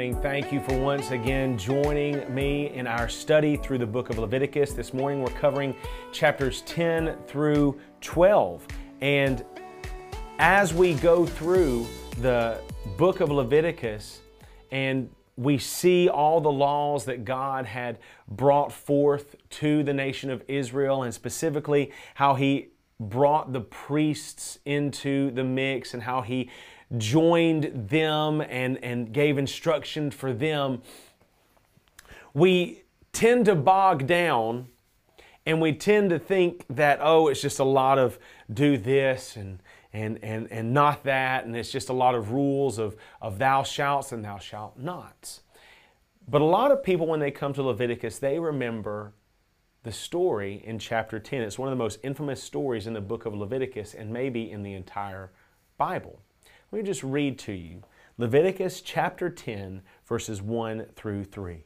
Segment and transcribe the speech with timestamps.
[0.00, 0.22] morning.
[0.22, 4.72] Thank you for once again joining me in our study through the book of Leviticus.
[4.72, 5.74] This morning we're covering
[6.10, 8.66] chapters 10 through 12.
[9.02, 9.44] And
[10.38, 11.86] as we go through
[12.22, 12.62] the
[12.96, 14.20] book of Leviticus
[14.70, 20.42] and we see all the laws that God had brought forth to the nation of
[20.48, 26.48] Israel, and specifically how He brought the priests into the mix and how He
[26.96, 30.82] joined them and, and gave instruction for them,
[32.34, 32.82] we
[33.12, 34.68] tend to bog down
[35.46, 38.18] and we tend to think that, oh, it's just a lot of
[38.52, 39.60] do this and
[39.92, 43.62] and, and, and not that, and it's just a lot of rules of, of thou
[43.62, 45.40] shalt and thou shalt not.
[46.28, 49.14] But a lot of people, when they come to Leviticus, they remember
[49.82, 51.42] the story in chapter 10.
[51.42, 54.62] It's one of the most infamous stories in the book of Leviticus and maybe in
[54.62, 55.32] the entire
[55.76, 56.20] Bible.
[56.72, 57.82] Let me just read to you
[58.16, 61.64] Leviticus chapter 10, verses 1 through 3.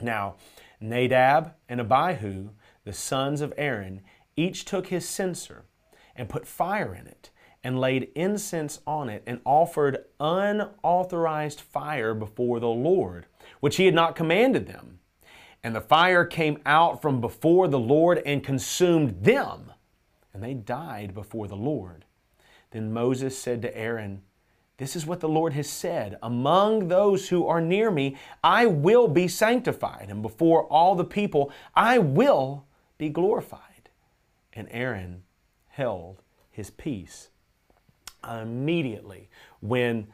[0.00, 0.34] Now,
[0.80, 2.48] Nadab and Abihu,
[2.84, 4.00] the sons of Aaron,
[4.34, 5.66] each took his censer
[6.16, 7.30] and put fire in it
[7.62, 13.26] and laid incense on it and offered unauthorized fire before the Lord,
[13.60, 14.98] which he had not commanded them.
[15.62, 19.72] And the fire came out from before the Lord and consumed them,
[20.34, 22.04] and they died before the Lord.
[22.72, 24.22] Then Moses said to Aaron,
[24.78, 29.08] This is what the Lord has said Among those who are near me, I will
[29.08, 32.66] be sanctified, and before all the people, I will
[32.98, 33.90] be glorified.
[34.52, 35.22] And Aaron
[35.68, 37.28] held his peace.
[38.28, 39.28] Immediately,
[39.60, 40.06] when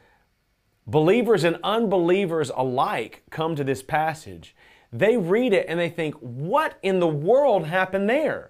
[0.87, 4.55] believers and unbelievers alike come to this passage,
[4.91, 8.48] they read it and they think, What in the world happened there?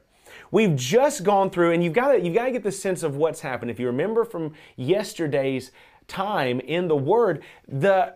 [0.51, 3.15] We've just gone through, and you've got to you've got to get the sense of
[3.15, 3.71] what's happened.
[3.71, 5.71] If you remember from yesterday's
[6.07, 8.15] time in the Word, the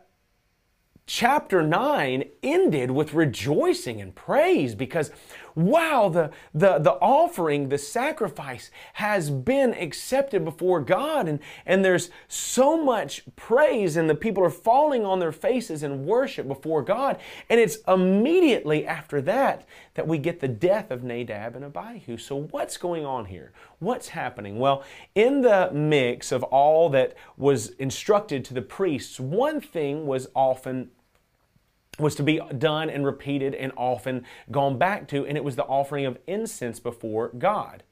[1.06, 5.12] chapter 9 ended with rejoicing and praise because
[5.56, 12.10] wow the, the, the offering the sacrifice has been accepted before god and, and there's
[12.28, 17.20] so much praise and the people are falling on their faces in worship before god.
[17.50, 19.66] And it's immediately after that
[19.96, 22.18] that we get the death of nadab and abihu.
[22.18, 23.52] So what's going on here?
[23.80, 24.60] What's happening?
[24.60, 24.84] Well
[25.16, 30.90] in the mix of all that was instructed to the priests one thing was often
[32.00, 35.66] was to be done and repeated and often gone back to, and it was the
[35.66, 37.84] offering of incense before God.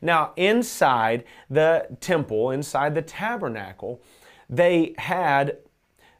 [0.00, 4.02] Now, inside the temple, inside the tabernacle,
[4.48, 5.58] they had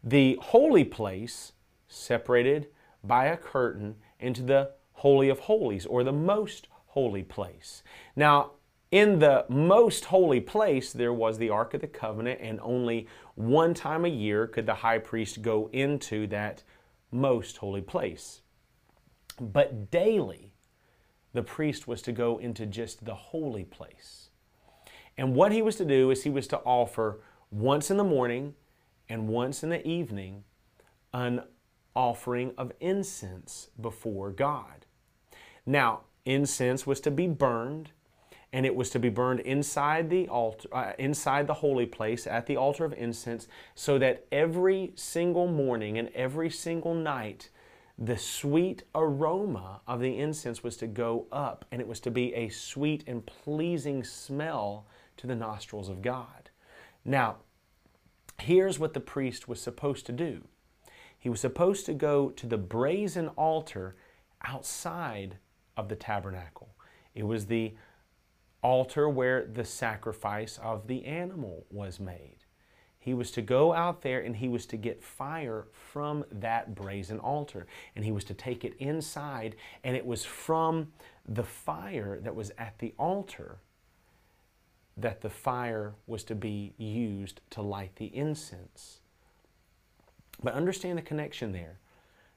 [0.05, 1.53] the holy place
[1.89, 2.69] separated
[3.03, 7.83] by a curtain into the Holy of Holies or the most holy place.
[8.15, 8.53] Now,
[8.91, 13.73] in the most holy place, there was the Ark of the Covenant, and only one
[13.73, 16.63] time a year could the high priest go into that
[17.11, 18.43] most holy place.
[19.41, 20.53] But daily,
[21.33, 24.31] the priest was to go into just the holy place.
[25.17, 27.21] And what he was to do is he was to offer
[27.51, 28.55] once in the morning
[29.09, 30.45] and once in the evening
[31.13, 31.43] an
[31.95, 34.87] offering of incense before God.
[35.67, 37.91] Now, incense was to be burned
[38.53, 42.47] and it was to be burned inside the altar uh, inside the holy place at
[42.47, 47.51] the altar of incense so that every single morning and every single night
[47.99, 52.35] the sweet aroma of the incense was to go up and it was to be
[52.35, 54.87] a sweet and pleasing smell
[55.17, 56.51] to the nostrils of God.
[57.05, 57.37] Now
[58.41, 60.45] here's what the priest was supposed to do.
[61.19, 63.97] He was supposed to go to the brazen altar
[64.43, 65.37] outside
[65.77, 66.75] of the tabernacle.
[67.15, 67.75] It was the
[68.63, 72.37] altar where the sacrifice of the animal was made.
[72.99, 77.19] He was to go out there and he was to get fire from that brazen
[77.19, 77.67] altar.
[77.97, 80.93] And he was to take it inside, and it was from
[81.27, 83.59] the fire that was at the altar
[84.97, 89.01] that the fire was to be used to light the incense.
[90.43, 91.79] But understand the connection there.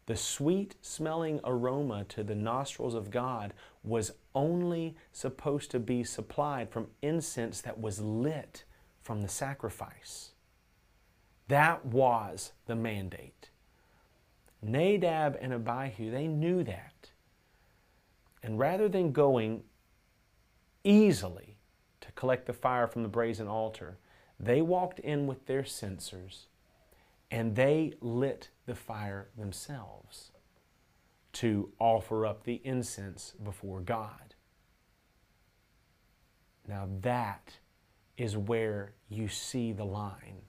[0.05, 3.53] The sweet smelling aroma to the nostrils of God
[3.83, 8.65] was only supposed to be supplied from incense that was lit
[9.01, 10.31] from the sacrifice.
[11.47, 13.49] That was the mandate.
[14.61, 17.11] Nadab and Abihu, they knew that.
[18.41, 19.63] And rather than going
[20.83, 21.57] easily
[22.01, 23.97] to collect the fire from the brazen altar,
[24.39, 26.47] they walked in with their censers
[27.33, 30.31] and they lit the fire themselves
[31.31, 34.35] to offer up the incense before God.
[36.67, 37.57] Now, that
[38.17, 40.43] is where you see the line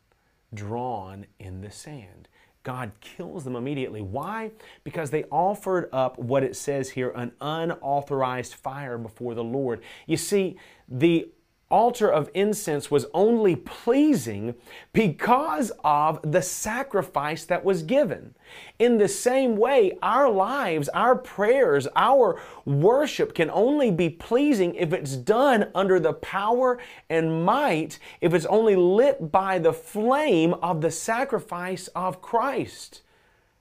[0.53, 2.29] drawn in the sand.
[2.65, 4.03] God kills them immediately.
[4.03, 4.51] Why?
[4.85, 9.81] Because they offered up what it says here an unauthorized fire before the Lord.
[10.07, 11.31] You see, the
[11.75, 14.55] altar of incense was only pleasing
[14.93, 18.33] because of the sacrifice that was given.
[18.79, 24.93] In the same way, our lives, our prayers, our worship can only be pleasing if
[24.93, 26.79] it's done under the power
[27.11, 33.03] and might, if it's only lit by the flame of the sacrifice of Christ,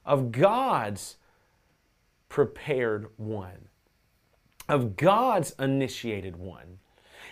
[0.06, 1.16] of God's
[2.30, 3.70] prepared one,
[4.70, 6.78] of God's initiated one.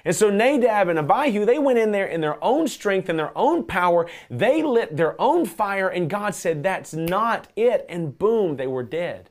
[0.04, 3.38] And so Nadab and Abihu, they went in there in their own strength and their
[3.38, 4.08] own power.
[4.30, 7.86] They lit their own fire, and God said, That's not it.
[7.88, 9.30] And boom, they were dead.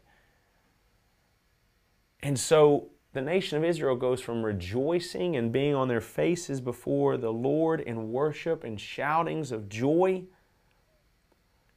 [2.23, 7.17] And so the nation of Israel goes from rejoicing and being on their faces before
[7.17, 10.25] the Lord in worship and shoutings of joy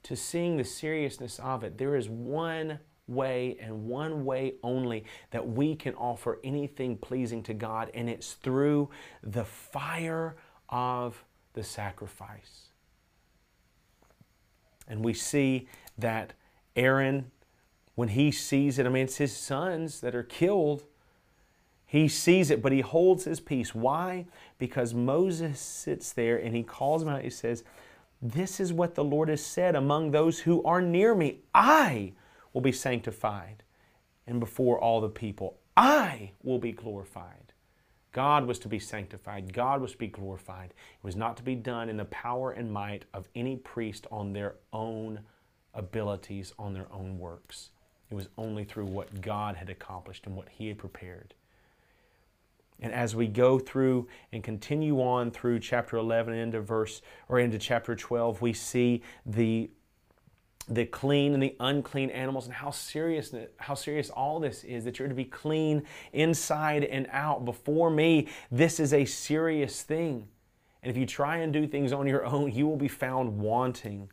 [0.04, 1.78] to seeing the seriousness of it.
[1.78, 7.54] There is one way and one way only that we can offer anything pleasing to
[7.54, 8.90] God, and it's through
[9.22, 10.36] the fire
[10.70, 11.24] of
[11.54, 12.70] the sacrifice.
[14.88, 15.68] And we see
[15.98, 16.34] that
[16.76, 17.32] Aaron,
[17.96, 20.84] when he sees it, I mean, it's his sons that are killed.
[21.86, 23.76] He sees it, but he holds his peace.
[23.76, 24.26] Why?
[24.58, 27.22] Because Moses sits there and he calls him out.
[27.22, 27.64] He says,
[28.22, 31.42] This is what the Lord has said among those who are near me.
[31.54, 32.14] I
[32.54, 33.64] will be sanctified,
[34.28, 37.54] and before all the people, I will be glorified.
[38.12, 39.54] God was to be sanctified.
[39.54, 40.70] God was to be glorified.
[40.70, 44.34] It was not to be done in the power and might of any priest on
[44.34, 45.22] their own
[45.74, 47.72] abilities, on their own works.
[48.12, 51.34] It was only through what God had accomplished and what He had prepared.
[52.80, 57.58] And as we go through and continue on through chapter 11 into verse or into
[57.58, 59.72] chapter 12, we see the
[60.68, 64.98] the clean and the unclean animals and how serious how serious all this is that
[64.98, 65.84] you're to be clean
[66.14, 67.46] inside and out.
[67.46, 70.28] Before me this is a serious thing.
[70.82, 74.10] And if you try and do things on your own you will be found wanting.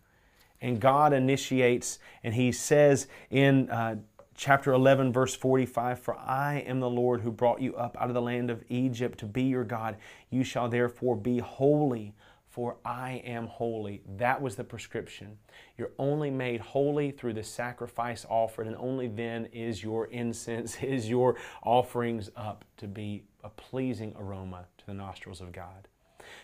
[0.61, 3.97] And god initiates and he says in uh,
[4.35, 8.15] chapter 11 verse 45 for i am the lord who brought you up out of
[8.15, 9.97] the land of egypt to be your god.
[10.31, 12.15] You shall therefore be holy
[12.61, 14.03] for I am holy.
[14.19, 15.39] That was the prescription.
[15.79, 21.09] You're only made holy through the sacrifice offered, and only then is your incense, is
[21.09, 25.89] your offerings up to be a pleasing aroma to the nostrils of God.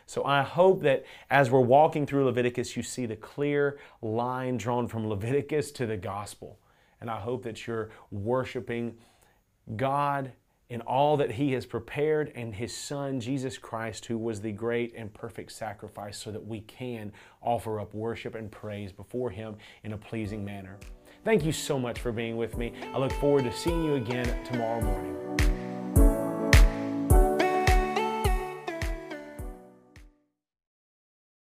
[0.07, 4.89] So I hope that as we're walking through Leviticus, you see the clear line drawn
[4.89, 6.59] from Leviticus to the gospel.
[7.03, 8.97] And I hope that you're worshiping
[9.77, 10.33] God
[10.69, 14.95] in all that He has prepared and His Son, Jesus Christ, who was the great
[14.97, 19.93] and perfect sacrifice, so that we can offer up worship and praise before Him in
[19.93, 20.79] a pleasing manner.
[21.25, 22.73] Thank you so much for being with me.
[22.95, 25.26] I look forward to seeing you again tomorrow morning.